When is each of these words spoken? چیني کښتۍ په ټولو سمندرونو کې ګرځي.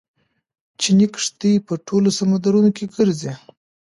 چیني 0.81 1.07
کښتۍ 1.13 1.53
په 1.67 1.73
ټولو 1.87 2.09
سمندرونو 2.17 2.69
کې 2.77 2.85
ګرځي. 2.95 3.33